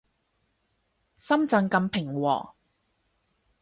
[1.19, 2.55] 深圳咁平和